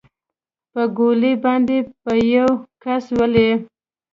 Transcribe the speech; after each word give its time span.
په 0.73 0.81
ګولۍ 0.97 1.33
باندې 1.43 1.77
به 2.03 2.13
يو 2.35 2.49
كس 2.83 3.05
ولې. 3.17 3.49